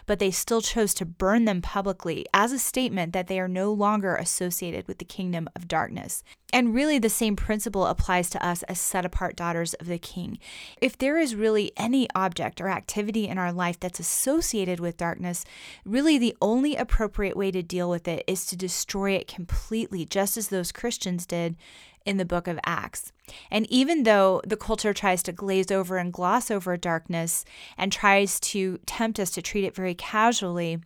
but 0.07 0.19
they 0.19 0.31
still 0.31 0.61
chose 0.61 0.95
to 0.95 1.05
burn 1.05 1.45
them 1.45 1.63
publicly 1.63 2.27
as 2.33 2.53
a 2.53 2.59
statement 2.59 3.13
that 3.13 3.27
they 3.27 3.39
are 3.39 3.49
no 3.49 3.73
longer 3.73 4.15
associated 4.17 4.89
with 4.89 4.99
the 4.99 5.05
kingdom 5.05 5.49
of 5.55 5.69
darkness. 5.69 6.23
And 6.53 6.75
really, 6.75 6.99
the 6.99 7.09
same 7.09 7.35
principle 7.35 7.87
applies 7.87 8.29
to 8.31 8.47
us 8.47 8.63
as 8.65 8.79
set 8.79 9.07
apart 9.07 9.37
daughters 9.37 9.73
of 9.75 9.87
the 9.87 9.99
King. 9.99 10.39
If 10.83 10.99
there 10.99 11.17
is 11.17 11.35
really 11.35 11.73
any 11.79 12.07
object 12.15 12.61
or 12.61 12.69
activity 12.69 13.27
in 13.27 13.39
our 13.39 13.53
life 13.53 13.81
that's 13.81 14.01
associated 14.01 14.79
with 14.79 14.99
darkness, 14.99 15.47
really 15.87 16.19
the 16.19 16.37
only 16.43 16.77
appropriate 16.77 17.39
way 17.39 17.51
to 17.53 17.63
deal 17.63 17.89
with 17.89 18.07
it 18.07 18.23
is 18.27 18.45
to 18.47 18.57
destroy 18.57 19.13
it 19.13 19.27
completely, 19.27 20.05
just 20.05 20.37
as 20.37 20.49
those 20.49 20.73
Christians 20.73 21.25
did 21.25 21.57
in 22.05 22.17
the 22.17 22.25
book 22.25 22.47
of 22.47 22.59
Acts. 22.65 23.13
And 23.51 23.67
even 23.71 24.03
though 24.03 24.41
the 24.45 24.57
culture 24.57 24.93
tries 24.93 25.23
to 25.25 25.33
glaze 25.33 25.71
over 25.71 25.97
and 25.97 26.13
gloss 26.13 26.51
over 26.51 26.77
darkness 26.77 27.45
and 27.79 27.93
tries 27.93 28.41
to 28.41 28.79
tempt 28.87 29.19
us 29.21 29.31
to 29.33 29.43
treat 29.43 29.65
it 29.65 29.75
very 29.75 29.95
casually, 29.95 30.81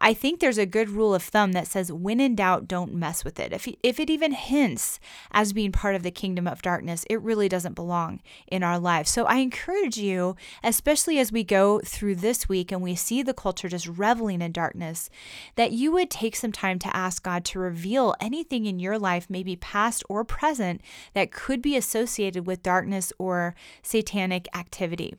I 0.00 0.14
think 0.14 0.40
there's 0.40 0.58
a 0.58 0.66
good 0.66 0.88
rule 0.88 1.14
of 1.14 1.22
thumb 1.22 1.52
that 1.52 1.66
says, 1.66 1.92
when 1.92 2.20
in 2.20 2.34
doubt, 2.34 2.66
don't 2.66 2.94
mess 2.94 3.24
with 3.24 3.38
it. 3.38 3.52
If, 3.52 3.68
if 3.82 4.00
it 4.00 4.08
even 4.08 4.32
hints 4.32 4.98
as 5.30 5.52
being 5.52 5.72
part 5.72 5.94
of 5.94 6.02
the 6.02 6.10
kingdom 6.10 6.46
of 6.46 6.62
darkness, 6.62 7.04
it 7.10 7.20
really 7.20 7.48
doesn't 7.48 7.74
belong 7.74 8.20
in 8.46 8.62
our 8.62 8.78
lives. 8.78 9.10
So 9.10 9.26
I 9.26 9.36
encourage 9.36 9.98
you, 9.98 10.36
especially 10.64 11.18
as 11.18 11.30
we 11.30 11.44
go 11.44 11.80
through 11.80 12.16
this 12.16 12.48
week 12.48 12.72
and 12.72 12.80
we 12.80 12.94
see 12.94 13.22
the 13.22 13.34
culture 13.34 13.68
just 13.68 13.86
reveling 13.86 14.40
in 14.40 14.52
darkness, 14.52 15.10
that 15.56 15.72
you 15.72 15.92
would 15.92 16.10
take 16.10 16.34
some 16.34 16.52
time 16.52 16.78
to 16.78 16.96
ask 16.96 17.22
God 17.22 17.44
to 17.46 17.58
reveal 17.58 18.14
anything 18.20 18.64
in 18.66 18.78
your 18.78 18.98
life, 18.98 19.26
maybe 19.28 19.54
past 19.54 20.02
or 20.08 20.24
present, 20.24 20.80
that 21.12 21.30
could 21.30 21.60
be 21.60 21.76
associated 21.76 22.46
with 22.46 22.62
darkness 22.62 23.12
or 23.18 23.54
satanic 23.82 24.48
activity. 24.54 25.14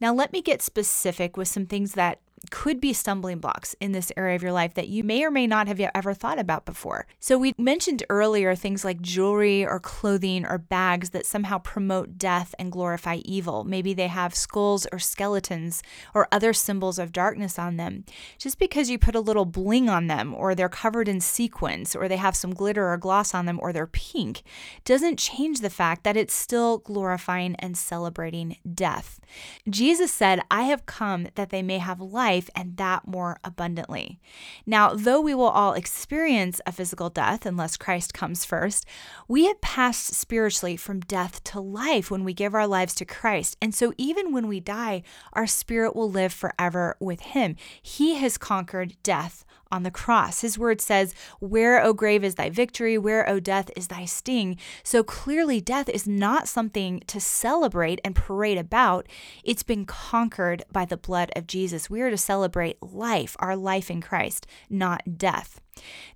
Now, 0.00 0.12
let 0.12 0.32
me 0.32 0.42
get 0.42 0.60
specific 0.60 1.36
with 1.36 1.48
some 1.48 1.66
things 1.66 1.92
that 1.92 2.20
could 2.50 2.80
be 2.80 2.92
stumbling 2.92 3.38
blocks 3.38 3.74
in 3.80 3.92
this 3.92 4.12
area 4.16 4.36
of 4.36 4.42
your 4.42 4.52
life 4.52 4.74
that 4.74 4.88
you 4.88 5.02
may 5.04 5.24
or 5.24 5.30
may 5.30 5.46
not 5.46 5.68
have 5.68 5.80
ever 5.94 6.14
thought 6.14 6.38
about 6.38 6.64
before. 6.64 7.06
So, 7.18 7.38
we 7.38 7.52
mentioned 7.58 8.04
earlier 8.08 8.54
things 8.54 8.84
like 8.84 9.00
jewelry 9.00 9.64
or 9.66 9.80
clothing 9.80 10.46
or 10.46 10.58
bags 10.58 11.10
that 11.10 11.26
somehow 11.26 11.58
promote 11.58 12.18
death 12.18 12.54
and 12.58 12.72
glorify 12.72 13.16
evil. 13.24 13.64
Maybe 13.64 13.94
they 13.94 14.08
have 14.08 14.34
skulls 14.34 14.86
or 14.92 14.98
skeletons 14.98 15.82
or 16.14 16.28
other 16.30 16.52
symbols 16.52 16.98
of 16.98 17.12
darkness 17.12 17.58
on 17.58 17.76
them. 17.76 18.04
Just 18.38 18.58
because 18.58 18.90
you 18.90 18.98
put 18.98 19.14
a 19.14 19.20
little 19.20 19.44
bling 19.44 19.88
on 19.88 20.06
them 20.06 20.34
or 20.34 20.54
they're 20.54 20.68
covered 20.68 21.08
in 21.08 21.20
sequins 21.20 21.96
or 21.96 22.08
they 22.08 22.16
have 22.16 22.36
some 22.36 22.54
glitter 22.54 22.88
or 22.88 22.96
gloss 22.96 23.34
on 23.34 23.46
them 23.46 23.58
or 23.62 23.72
they're 23.72 23.86
pink 23.86 24.42
doesn't 24.84 25.18
change 25.18 25.60
the 25.60 25.70
fact 25.70 26.04
that 26.04 26.16
it's 26.16 26.34
still 26.34 26.78
glorifying 26.78 27.54
and 27.56 27.76
celebrating 27.76 28.56
death. 28.74 29.20
Jesus 29.68 30.12
said, 30.12 30.40
I 30.50 30.62
have 30.62 30.86
come 30.86 31.28
that 31.34 31.50
they 31.50 31.62
may 31.62 31.78
have 31.78 32.00
life 32.00 32.27
life 32.28 32.50
and 32.54 32.76
that 32.76 33.06
more 33.06 33.38
abundantly. 33.42 34.20
Now, 34.66 34.92
though 34.94 35.20
we 35.20 35.34
will 35.34 35.48
all 35.48 35.72
experience 35.72 36.60
a 36.66 36.72
physical 36.72 37.08
death 37.08 37.46
unless 37.46 37.78
Christ 37.78 38.12
comes 38.12 38.44
first, 38.44 38.84
we 39.26 39.46
have 39.46 39.60
passed 39.62 40.14
spiritually 40.14 40.76
from 40.76 41.00
death 41.00 41.42
to 41.44 41.60
life 41.60 42.10
when 42.10 42.24
we 42.24 42.34
give 42.34 42.54
our 42.54 42.66
lives 42.66 42.94
to 42.96 43.06
Christ. 43.06 43.56
And 43.62 43.74
so, 43.74 43.94
even 43.96 44.32
when 44.32 44.46
we 44.46 44.60
die, 44.60 45.02
our 45.32 45.46
spirit 45.46 45.96
will 45.96 46.10
live 46.10 46.32
forever 46.32 46.96
with 47.00 47.20
Him. 47.20 47.56
He 47.80 48.16
has 48.16 48.36
conquered 48.36 48.96
death 49.02 49.46
on 49.70 49.82
the 49.82 49.90
cross. 49.90 50.40
His 50.40 50.58
word 50.58 50.80
says, 50.80 51.14
Where, 51.40 51.82
O 51.82 51.92
grave, 51.92 52.24
is 52.24 52.36
thy 52.36 52.50
victory? 52.50 52.98
Where, 52.98 53.28
O 53.28 53.40
death, 53.40 53.70
is 53.76 53.88
thy 53.88 54.04
sting? 54.04 54.56
So 54.82 55.02
clearly, 55.02 55.60
death 55.60 55.88
is 55.88 56.06
not 56.06 56.48
something 56.48 57.00
to 57.06 57.20
celebrate 57.20 58.00
and 58.04 58.14
parade 58.14 58.58
about. 58.58 59.06
It's 59.44 59.62
been 59.62 59.84
conquered 59.84 60.62
by 60.72 60.84
the 60.84 60.96
blood 60.96 61.30
of 61.36 61.46
Jesus. 61.46 61.90
We 61.90 62.00
are 62.00 62.10
to 62.10 62.16
celebrate 62.16 62.82
life, 62.82 63.36
our 63.38 63.56
life 63.56 63.90
in 63.90 64.00
Christ, 64.00 64.46
not 64.70 65.18
death. 65.18 65.60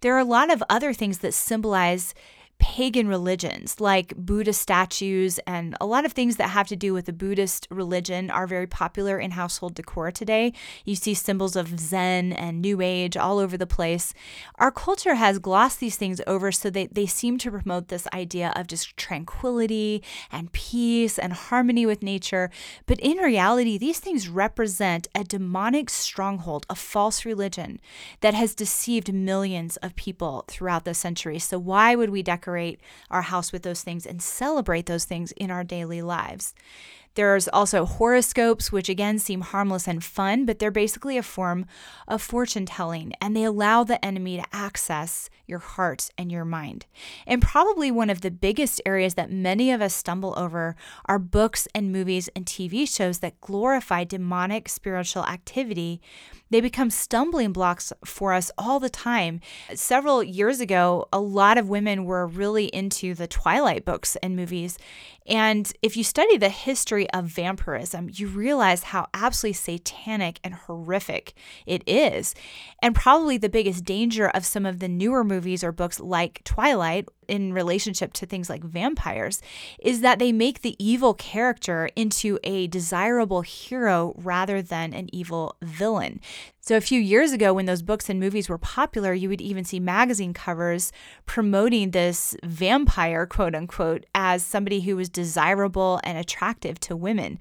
There 0.00 0.14
are 0.14 0.20
a 0.20 0.24
lot 0.24 0.52
of 0.52 0.62
other 0.68 0.92
things 0.92 1.18
that 1.18 1.34
symbolize 1.34 2.14
pagan 2.62 3.08
religions 3.08 3.80
like 3.80 4.14
Buddha 4.16 4.52
statues 4.52 5.40
and 5.48 5.76
a 5.80 5.84
lot 5.84 6.06
of 6.06 6.12
things 6.12 6.36
that 6.36 6.50
have 6.50 6.68
to 6.68 6.76
do 6.76 6.94
with 6.94 7.06
the 7.06 7.12
Buddhist 7.12 7.66
religion 7.72 8.30
are 8.30 8.46
very 8.46 8.68
popular 8.68 9.18
in 9.18 9.32
household 9.32 9.74
decor 9.74 10.12
today. 10.12 10.52
You 10.84 10.94
see 10.94 11.12
symbols 11.12 11.56
of 11.56 11.80
Zen 11.80 12.32
and 12.32 12.62
New 12.62 12.80
Age 12.80 13.16
all 13.16 13.40
over 13.40 13.56
the 13.56 13.66
place. 13.66 14.14
Our 14.60 14.70
culture 14.70 15.16
has 15.16 15.40
glossed 15.40 15.80
these 15.80 15.96
things 15.96 16.20
over 16.24 16.52
so 16.52 16.70
that 16.70 16.94
they 16.94 17.04
seem 17.04 17.36
to 17.38 17.50
promote 17.50 17.88
this 17.88 18.06
idea 18.14 18.52
of 18.54 18.68
just 18.68 18.96
tranquility 18.96 20.00
and 20.30 20.52
peace 20.52 21.18
and 21.18 21.32
harmony 21.32 21.84
with 21.84 22.00
nature. 22.00 22.48
But 22.86 23.00
in 23.00 23.16
reality, 23.16 23.76
these 23.76 23.98
things 23.98 24.28
represent 24.28 25.08
a 25.16 25.24
demonic 25.24 25.90
stronghold, 25.90 26.64
a 26.70 26.76
false 26.76 27.24
religion 27.24 27.80
that 28.20 28.34
has 28.34 28.54
deceived 28.54 29.12
millions 29.12 29.78
of 29.78 29.96
people 29.96 30.44
throughout 30.46 30.84
the 30.84 30.94
centuries. 30.94 31.42
So, 31.42 31.58
why 31.58 31.96
would 31.96 32.10
we 32.10 32.22
decorate? 32.22 32.51
Decorate 32.52 32.80
our 33.10 33.22
house 33.22 33.52
with 33.52 33.62
those 33.62 33.82
things 33.82 34.06
and 34.06 34.20
celebrate 34.22 34.86
those 34.86 35.04
things 35.04 35.32
in 35.32 35.50
our 35.50 35.64
daily 35.64 36.02
lives. 36.02 36.54
There's 37.14 37.48
also 37.48 37.84
horoscopes, 37.84 38.72
which 38.72 38.88
again 38.88 39.18
seem 39.18 39.42
harmless 39.42 39.86
and 39.86 40.02
fun, 40.02 40.46
but 40.46 40.58
they're 40.58 40.70
basically 40.70 41.18
a 41.18 41.22
form 41.22 41.66
of 42.08 42.22
fortune 42.22 42.66
telling 42.66 43.12
and 43.20 43.36
they 43.36 43.44
allow 43.44 43.84
the 43.84 44.02
enemy 44.04 44.38
to 44.38 44.44
access 44.52 45.28
your 45.46 45.58
heart 45.58 46.08
and 46.16 46.32
your 46.32 46.44
mind. 46.44 46.86
And 47.26 47.42
probably 47.42 47.90
one 47.90 48.08
of 48.08 48.22
the 48.22 48.30
biggest 48.30 48.80
areas 48.86 49.14
that 49.14 49.30
many 49.30 49.70
of 49.70 49.82
us 49.82 49.94
stumble 49.94 50.34
over 50.36 50.74
are 51.04 51.18
books 51.18 51.68
and 51.74 51.92
movies 51.92 52.28
and 52.34 52.46
TV 52.46 52.88
shows 52.88 53.18
that 53.18 53.40
glorify 53.40 54.04
demonic 54.04 54.68
spiritual 54.68 55.24
activity. 55.24 56.00
They 56.50 56.60
become 56.60 56.90
stumbling 56.90 57.52
blocks 57.52 57.92
for 58.04 58.32
us 58.32 58.50
all 58.56 58.80
the 58.80 58.90
time. 58.90 59.40
Several 59.74 60.22
years 60.22 60.60
ago, 60.60 61.08
a 61.12 61.20
lot 61.20 61.58
of 61.58 61.68
women 61.68 62.04
were 62.04 62.26
really 62.26 62.66
into 62.66 63.14
the 63.14 63.26
Twilight 63.26 63.84
books 63.84 64.16
and 64.16 64.36
movies. 64.36 64.78
And 65.26 65.72
if 65.82 65.96
you 65.96 66.04
study 66.04 66.36
the 66.36 66.48
history 66.48 67.08
of 67.10 67.26
vampirism, 67.26 68.10
you 68.12 68.28
realize 68.28 68.84
how 68.84 69.08
absolutely 69.14 69.54
satanic 69.54 70.40
and 70.42 70.54
horrific 70.54 71.34
it 71.66 71.82
is. 71.86 72.34
And 72.80 72.94
probably 72.94 73.38
the 73.38 73.48
biggest 73.48 73.84
danger 73.84 74.28
of 74.28 74.44
some 74.44 74.66
of 74.66 74.80
the 74.80 74.88
newer 74.88 75.24
movies 75.24 75.62
or 75.62 75.72
books 75.72 76.00
like 76.00 76.42
Twilight 76.44 77.08
in 77.32 77.54
relationship 77.54 78.12
to 78.12 78.26
things 78.26 78.50
like 78.50 78.62
vampires 78.62 79.40
is 79.80 80.02
that 80.02 80.18
they 80.18 80.32
make 80.32 80.60
the 80.60 80.76
evil 80.78 81.14
character 81.14 81.88
into 81.96 82.38
a 82.44 82.66
desirable 82.66 83.40
hero 83.40 84.14
rather 84.18 84.60
than 84.60 84.92
an 84.92 85.08
evil 85.14 85.56
villain. 85.62 86.20
So, 86.60 86.76
a 86.76 86.80
few 86.82 87.00
years 87.00 87.32
ago, 87.32 87.54
when 87.54 87.64
those 87.64 87.82
books 87.82 88.10
and 88.10 88.20
movies 88.20 88.50
were 88.50 88.58
popular, 88.58 89.14
you 89.14 89.30
would 89.30 89.40
even 89.40 89.64
see 89.64 89.80
magazine 89.80 90.34
covers 90.34 90.92
promoting 91.24 91.90
this 91.90 92.36
vampire, 92.44 93.24
quote 93.26 93.54
unquote, 93.54 94.04
as 94.14 94.44
somebody 94.44 94.82
who 94.82 94.94
was 94.94 95.08
desirable 95.08 96.00
and 96.04 96.18
attractive 96.18 96.78
to 96.80 96.94
women. 96.94 97.38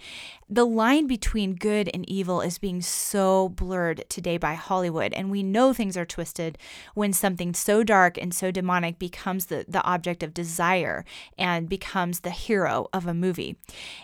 The 0.54 0.66
line 0.66 1.08
between 1.08 1.56
good 1.56 1.90
and 1.94 2.08
evil 2.10 2.42
is 2.42 2.58
being 2.58 2.82
so 2.82 3.48
blurred 3.48 4.04
today 4.10 4.38
by 4.38 4.56
Hollywood, 4.56 5.14
and 5.14 5.32
we 5.32 5.44
know 5.44 5.72
things 5.72 5.96
are 5.96 6.06
twisted 6.06 6.58
when 6.94 7.14
something 7.14 7.54
so 7.54 7.86
dark 7.86 8.18
and 8.18 8.34
so 8.34 8.52
demonic 8.52 9.00
becomes 9.00 9.46
the, 9.46 9.64
the 9.66 9.82
object 9.84 10.24
of 10.24 10.34
desire 10.34 11.06
and 11.38 11.70
becomes 11.70 12.20
the 12.20 12.32
hero 12.32 12.90
of 12.92 13.08
a 13.08 13.14
movie. 13.14 13.56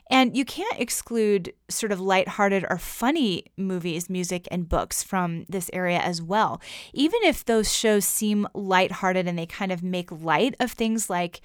And 0.10 0.38
you 0.38 0.46
can't 0.46 0.80
exclude 0.80 1.52
sort 1.70 1.92
of 1.92 2.00
lighthearted 2.00 2.66
or 2.70 2.78
funny 2.78 3.46
movies, 3.58 4.10
music, 4.10 4.48
and 4.52 4.70
books 4.70 5.04
from 5.04 5.46
this 5.50 5.70
area 5.74 6.00
as 6.00 6.22
well. 6.22 6.62
Even 6.94 7.20
if 7.24 7.44
those 7.44 7.74
shows 7.74 8.06
seem 8.06 8.48
lighthearted 8.54 9.28
and 9.28 9.38
they 9.38 9.46
kind 9.46 9.72
of 9.72 9.84
make 9.84 10.12
light 10.12 10.56
of 10.60 10.72
things 10.72 11.10
like 11.10 11.42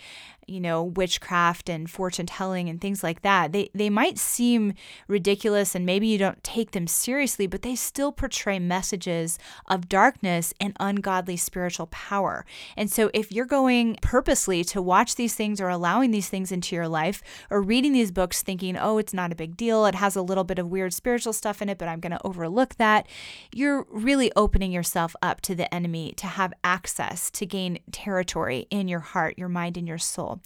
you 0.47 0.61
know, 0.61 0.83
witchcraft 0.83 1.69
and 1.69 1.91
fortune 1.91 2.27
telling 2.27 2.69
and 2.69 2.81
things 2.81 3.03
like 3.03 3.23
that. 3.23 3.53
They 3.53 3.71
they 3.75 3.91
might 3.91 4.19
seem 4.19 4.75
ridiculous 5.09 5.75
and 5.75 5.87
maybe 5.87 6.07
you 6.07 6.19
don't 6.19 6.43
take 6.43 6.73
them 6.73 6.87
seriously, 6.87 7.47
but 7.47 7.63
they 7.63 7.75
still 7.75 8.13
portray 8.13 8.59
messages 8.59 9.39
of 9.67 9.89
darkness 9.89 10.53
and 10.61 10.77
ungodly 10.81 11.37
spiritual 11.37 11.87
power. 11.87 12.45
And 12.77 12.91
so 12.91 13.11
if 13.15 13.31
you're 13.33 13.47
going 13.47 13.97
purposely 14.03 14.65
to 14.65 14.83
watch 14.83 15.15
these 15.15 15.35
things 15.35 15.61
or 15.61 15.69
allowing 15.69 16.11
these 16.11 16.29
things 16.29 16.53
into 16.53 16.75
your 16.75 16.89
life 16.89 17.23
or 17.51 17.63
reading 17.63 17.93
these 17.93 18.11
books 18.11 18.43
thinking, 18.43 18.77
"Oh, 18.77 18.99
it's 18.99 19.15
not 19.15 19.33
a 19.33 19.37
big 19.37 19.57
deal. 19.57 19.87
It 19.87 19.95
has 19.95 20.12
a 20.17 20.23
little 20.23 20.45
bit 20.45 20.59
of 20.59 20.71
weird 20.71 20.95
spiritual 20.95 21.33
stuff 21.33 21.63
in 21.63 21.69
it, 21.69 21.79
but 21.79 21.89
I'm 21.89 22.01
going 22.01 22.13
to 22.13 22.27
overlook 22.27 22.77
that." 22.77 23.07
You're 23.53 23.87
really 23.91 24.33
opening 24.37 24.73
yourself 24.73 25.15
up 25.23 25.41
to 25.43 25.55
the 25.55 25.73
enemy 25.75 26.13
to 26.17 26.27
have 26.27 26.53
access 26.65 27.31
to 27.33 27.47
gain 27.47 27.79
territory 27.91 28.67
in 28.71 28.89
your 28.89 29.01
heart, 29.01 29.39
your 29.39 29.49
mind 29.49 29.77
and 29.77 29.89
your 29.89 29.99
soul. 29.99 30.41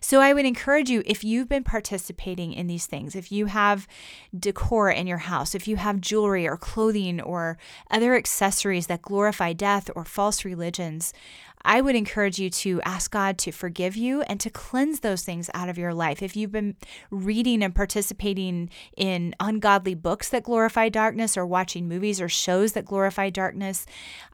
So 0.00 0.20
I 0.20 0.32
would 0.32 0.46
encourage 0.46 0.90
you 0.90 1.02
if 1.06 1.24
you've 1.24 1.48
been 1.48 1.64
participating 1.64 2.52
in 2.52 2.66
these 2.66 2.86
things, 2.86 3.14
if 3.14 3.30
you 3.32 3.46
have 3.46 3.86
decor 4.38 4.90
in 4.90 5.06
your 5.06 5.18
house, 5.18 5.54
if 5.54 5.66
you 5.66 5.76
have 5.76 6.00
jewelry 6.00 6.46
or 6.46 6.56
clothing 6.56 7.20
or 7.20 7.58
other 7.90 8.14
accessories 8.14 8.86
that 8.86 9.02
glorify 9.02 9.52
death 9.52 9.90
or 9.94 10.04
false 10.04 10.44
religions, 10.44 11.12
I 11.62 11.80
would 11.80 11.94
encourage 11.94 12.38
you 12.38 12.50
to 12.50 12.80
ask 12.82 13.10
God 13.10 13.38
to 13.38 13.52
forgive 13.52 13.96
you 13.96 14.22
and 14.22 14.40
to 14.40 14.50
cleanse 14.50 15.00
those 15.00 15.22
things 15.22 15.50
out 15.54 15.68
of 15.68 15.78
your 15.78 15.92
life. 15.92 16.22
If 16.22 16.36
you've 16.36 16.52
been 16.52 16.76
reading 17.10 17.62
and 17.62 17.74
participating 17.74 18.70
in 18.96 19.34
ungodly 19.40 19.94
books 19.94 20.28
that 20.30 20.44
glorify 20.44 20.88
darkness 20.88 21.36
or 21.36 21.46
watching 21.46 21.88
movies 21.88 22.20
or 22.20 22.28
shows 22.28 22.72
that 22.72 22.84
glorify 22.84 23.30
darkness, 23.30 23.86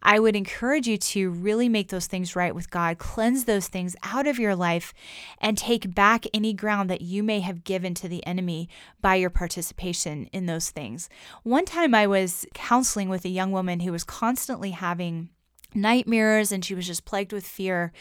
I 0.03 0.19
would 0.19 0.37
encourage 0.37 0.87
you 0.87 0.99
to 0.99 1.31
really 1.31 1.69
make 1.69 1.89
those 1.89 2.07
things 2.07 2.37
right 2.37 2.55
with 2.55 2.71
God, 2.71 2.99
cleanse 2.99 3.45
those 3.45 3.69
things 3.69 3.97
out 4.03 4.27
of 4.27 4.39
your 4.39 4.55
life, 4.55 4.95
and 5.41 5.59
take 5.59 5.95
back 5.95 6.27
any 6.33 6.53
ground 6.53 6.89
that 6.91 7.01
you 7.01 7.23
may 7.23 7.41
have 7.41 7.65
given 7.65 7.95
to 7.95 8.09
the 8.09 8.25
enemy 8.27 8.69
by 9.01 9.17
your 9.17 9.31
participation 9.31 10.27
in 10.33 10.47
those 10.47 10.71
things. 10.71 11.09
One 11.43 11.65
time 11.65 11.95
I 11.95 12.07
was 12.07 12.47
counseling 12.55 13.09
with 13.09 13.25
a 13.25 13.31
young 13.31 13.51
woman 13.51 13.81
who 13.81 13.93
was 13.93 14.05
constantly 14.05 14.71
having 14.71 15.31
nightmares 15.77 16.51
and 16.51 16.65
she 16.65 16.75
was 16.75 16.87
just 16.87 17.05
plagued 17.05 17.33
with 17.33 17.47
fear. 17.47 17.93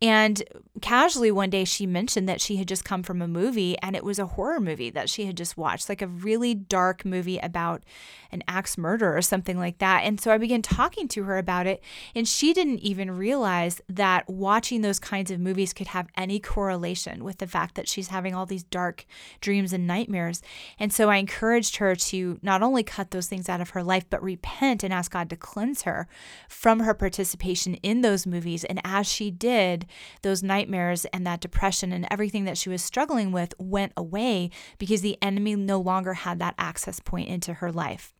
And 0.00 0.42
casually 0.80 1.32
one 1.32 1.50
day 1.50 1.64
she 1.64 1.84
mentioned 1.86 2.28
that 2.28 2.40
she 2.40 2.56
had 2.56 2.68
just 2.68 2.84
come 2.84 3.02
from 3.02 3.20
a 3.20 3.28
movie 3.28 3.76
and 3.78 3.96
it 3.96 4.04
was 4.04 4.18
a 4.18 4.26
horror 4.26 4.60
movie 4.60 4.90
that 4.90 5.10
she 5.10 5.26
had 5.26 5.36
just 5.36 5.56
watched, 5.56 5.88
like 5.88 6.02
a 6.02 6.06
really 6.06 6.54
dark 6.54 7.04
movie 7.04 7.38
about 7.38 7.82
an 8.30 8.44
axe 8.46 8.78
murder 8.78 9.16
or 9.16 9.22
something 9.22 9.58
like 9.58 9.78
that. 9.78 10.04
And 10.04 10.20
so 10.20 10.30
I 10.30 10.38
began 10.38 10.62
talking 10.62 11.08
to 11.08 11.24
her 11.24 11.36
about 11.36 11.66
it 11.66 11.82
and 12.14 12.28
she 12.28 12.52
didn't 12.52 12.78
even 12.80 13.10
realize 13.10 13.80
that 13.88 14.28
watching 14.28 14.82
those 14.82 15.00
kinds 15.00 15.30
of 15.30 15.40
movies 15.40 15.72
could 15.72 15.88
have 15.88 16.06
any 16.16 16.38
correlation 16.38 17.24
with 17.24 17.38
the 17.38 17.46
fact 17.46 17.74
that 17.74 17.88
she's 17.88 18.08
having 18.08 18.34
all 18.34 18.46
these 18.46 18.62
dark 18.62 19.04
dreams 19.40 19.72
and 19.72 19.86
nightmares. 19.86 20.42
And 20.78 20.92
so 20.92 21.10
I 21.10 21.16
encouraged 21.16 21.76
her 21.76 21.96
to 21.96 22.38
not 22.40 22.62
only 22.62 22.84
cut 22.84 23.10
those 23.10 23.26
things 23.26 23.48
out 23.48 23.60
of 23.60 23.70
her 23.70 23.82
life 23.82 24.04
but 24.08 24.22
repent 24.22 24.84
and 24.84 24.92
ask 24.92 25.10
God 25.10 25.28
to 25.30 25.36
cleanse 25.36 25.82
her 25.82 26.06
from 26.48 26.80
her 26.80 26.94
participation 27.18 27.74
in 27.82 28.02
those 28.02 28.28
movies. 28.28 28.62
And 28.62 28.80
as 28.84 29.10
she 29.10 29.32
did, 29.32 29.86
those 30.22 30.40
nightmares 30.40 31.04
and 31.06 31.26
that 31.26 31.40
depression 31.40 31.90
and 31.90 32.06
everything 32.12 32.44
that 32.44 32.56
she 32.56 32.68
was 32.68 32.80
struggling 32.80 33.32
with 33.32 33.54
went 33.58 33.92
away 33.96 34.50
because 34.78 35.00
the 35.00 35.18
enemy 35.20 35.56
no 35.56 35.80
longer 35.80 36.14
had 36.14 36.38
that 36.38 36.54
access 36.58 37.00
point 37.00 37.28
into 37.28 37.54
her 37.54 37.72
life. 37.72 38.14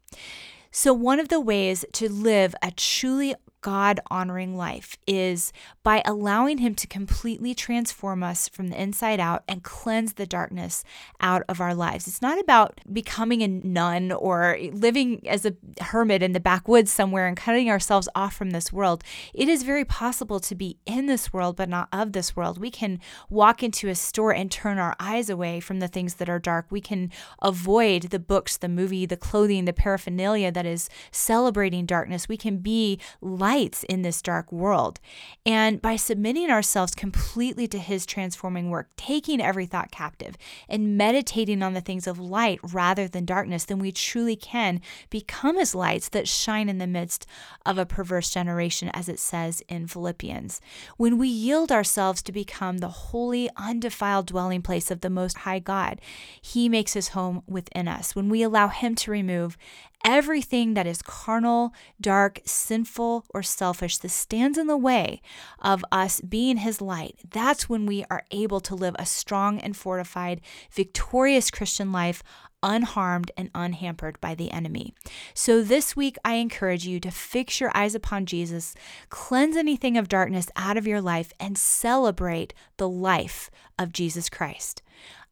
So, 0.73 0.93
one 0.93 1.21
of 1.21 1.29
the 1.29 1.41
ways 1.41 1.85
to 1.93 2.11
live 2.11 2.57
a 2.61 2.73
truly 2.73 3.37
God 3.61 4.01
honoring 4.11 4.57
life 4.57 4.97
is 5.07 5.53
by 5.83 6.03
allowing 6.05 6.59
Him 6.59 6.75
to 6.77 6.87
completely 6.87 7.55
transform 7.55 8.23
us 8.23 8.49
from 8.49 8.69
the 8.69 8.81
inside 8.81 9.19
out 9.19 9.43
and 9.49 9.63
cleanse 9.63 10.15
the 10.15 10.27
darkness 10.27 10.85
out 11.21 11.43
of 11.49 11.61
our 11.61 11.75
lives. 11.75 12.07
It's 12.07 12.23
not 12.23 12.39
about 12.39 12.81
becoming 12.93 13.43
a 13.43 13.49
nun 13.49 14.13
or 14.13 14.57
living 14.73 15.27
as 15.27 15.45
a 15.45 15.57
hermit 15.81 16.23
in 16.23 16.33
the 16.33 16.41
backwoods 16.41 16.93
somewhere 16.93 17.27
and 17.27 17.37
cutting 17.37 17.69
ourselves 17.69 18.09
off 18.15 18.35
from 18.35 18.51
this 18.51 18.73
world. 18.73 19.03
It 19.35 19.49
is 19.49 19.65
very 19.65 19.85
possible 19.85 20.39
to 20.41 20.55
be 20.55 20.79
in 20.87 21.07
this 21.07 21.33
world, 21.33 21.57
but 21.57 21.69
not 21.69 21.89
of 21.93 22.13
this 22.13 22.37
world. 22.37 22.59
We 22.59 22.71
can 22.71 23.01
walk 23.29 23.63
into 23.63 23.89
a 23.89 23.95
store 23.95 24.33
and 24.33 24.51
turn 24.51 24.79
our 24.79 24.95
eyes 25.01 25.29
away 25.29 25.59
from 25.61 25.81
the 25.81 25.89
things 25.89 26.15
that 26.15 26.29
are 26.29 26.39
dark. 26.39 26.67
We 26.71 26.81
can 26.81 27.11
avoid 27.43 28.05
the 28.05 28.19
books, 28.21 28.57
the 28.57 28.69
movie, 28.69 29.05
the 29.05 29.17
clothing, 29.17 29.65
the 29.65 29.73
paraphernalia 29.73 30.53
that 30.53 30.67
is 30.67 30.89
celebrating 31.11 31.87
darkness. 31.87 32.29
We 32.29 32.37
can 32.37 32.59
be 32.59 33.01
light 33.21 33.48
lights 33.49 33.83
in 33.85 34.03
this 34.03 34.21
dark 34.21 34.53
world. 34.53 35.01
And 35.47 35.81
by 35.81 35.97
submitting 35.97 36.51
ourselves 36.51 36.95
completely 36.95 37.67
to 37.69 37.79
His 37.79 38.05
transforming 38.05 38.69
work, 38.69 38.89
taking 38.97 39.41
every 39.41 39.67
thought 39.67 39.91
captive, 39.91 40.37
and 40.69 40.99
meditating 40.99 41.63
on 41.63 41.73
the 41.73 41.81
things 41.81 42.07
of 42.07 42.19
light 42.19 42.61
rather 42.63 43.09
than 43.09 43.25
darkness, 43.25 43.65
then 43.65 43.79
we 43.79 43.91
truly 43.91 44.37
can 44.37 44.81
become 45.09 45.57
as 45.57 45.75
lights 45.75 46.09
that 46.11 46.29
shine 46.29 46.69
in 46.69 46.79
the 46.79 46.87
midst 46.87 47.27
of 47.65 47.79
a 47.79 47.87
perverse 47.87 48.31
generation, 48.31 48.91
as 48.93 49.09
it 49.09 49.19
says 49.19 49.63
in 49.69 49.87
Philippians. 49.87 50.61
When 50.97 51.17
we 51.17 51.29
yield 51.29 51.73
ourselves 51.73 52.23
to 52.23 52.33
become 52.33 52.79
the 52.79 52.89
holy, 52.89 53.49
undefiled 53.57 54.27
dwelling 54.27 54.63
place 54.63 54.91
of 54.91 55.01
the 55.01 55.11
Most 55.11 55.39
High 55.39 55.61
God, 55.61 56.01
He 56.43 56.69
makes 56.69 56.93
His 56.93 57.09
home 57.09 57.43
within 57.47 57.89
us. 57.89 58.15
When 58.15 58.29
we 58.29 58.43
allow 58.43 58.69
Him 58.69 58.95
to 58.97 59.11
remove 59.11 59.57
everything 60.05 60.75
that 60.75 60.87
is 60.87 61.03
carnal, 61.03 61.73
dark, 62.01 62.41
sinful, 62.45 63.25
or 63.31 63.43
selfish 63.43 63.99
that 63.99 64.11
stands 64.11 64.59
in 64.59 64.67
the 64.67 64.77
way 64.77 65.21
of 65.59 65.85
us 65.91 66.21
being 66.21 66.59
His 66.59 66.81
light, 66.81 67.17
that's 67.31 67.69
when 67.69 67.87
we 67.87 68.05
are 68.11 68.25
able 68.31 68.61
to 68.61 68.75
live 68.75 68.97
a 68.99 69.07
strong 69.07 69.59
and 69.59 69.77
fortified, 69.77 70.41
victorious 70.71 71.51
Christian 71.51 71.93
life 71.93 72.23
unharmed 72.63 73.31
and 73.37 73.51
unhampered 73.55 74.21
by 74.21 74.35
the 74.35 74.51
enemy. 74.51 74.93
So 75.35 75.63
this 75.63 75.95
week, 75.95 76.17
I 76.25 76.35
encourage 76.35 76.87
you 76.87 77.01
to 77.01 77.11
fix 77.11 77.61
your 77.61 77.71
eyes 77.75 77.95
upon 77.95 78.27
Jesus, 78.27 78.75
cleanse 79.11 79.57
anything 79.57 79.97
of 79.97 80.09
darkness 80.09 80.49
out 80.57 80.77
of 80.77 80.87
your 80.87 81.01
life, 81.01 81.33
and 81.39 81.57
celebrate 81.57 82.55
the 82.77 82.89
life 82.89 83.51
of 83.79 83.93
Jesus 83.93 84.29
Christ. 84.29 84.83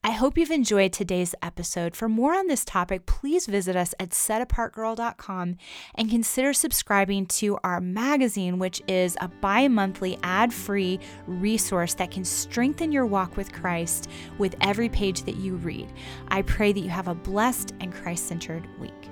I 0.07 0.13
hope 0.13 0.39
you've 0.39 0.53
enjoyed 0.53 0.93
today's 0.93 1.35
episode. 1.43 1.97
For 1.97 2.09
more 2.09 2.33
on 2.33 2.47
this 2.47 2.65
topic, 2.65 3.07
please 3.07 3.47
visit 3.47 3.75
us 3.75 3.93
at 3.99 4.11
setapartgirl.com 4.11 5.57
and 5.97 6.09
consider 6.09 6.53
subscribing 6.53 7.27
to 7.27 7.59
our 7.65 7.81
magazine, 7.81 8.61
which 8.61 8.81
is 8.87 9.17
a 9.21 9.27
bi 9.27 9.67
monthly 9.67 10.17
ad 10.23 10.55
free 10.55 11.01
resource 11.27 11.95
that 11.95 12.13
can 12.13 12.25
strengthen 12.25 12.93
your 12.93 13.05
walk 13.05 13.37
with 13.37 13.53
Christ 13.53 14.09
with 14.39 14.55
every 14.61 14.89
page 14.89 15.23
that 15.23 15.39
you 15.39 15.57
read. 15.57 15.93
I 16.29 16.43
pray 16.43 16.73
that 16.73 16.79
you 16.79 16.89
have 16.89 17.09
a 17.09 17.15
blessed 17.17 17.75
and 17.81 17.93
Christ 17.93 18.29
centered 18.29 18.65
week. 18.79 19.06